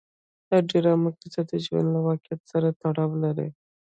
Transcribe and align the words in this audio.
د 0.49 0.51
ډرامو 0.69 1.09
کیسې 1.19 1.41
د 1.49 1.51
ژوند 1.65 1.87
له 1.93 1.99
واقعیت 2.07 2.41
سره 2.51 2.67
تړاو 2.81 3.11
لري. 3.23 3.49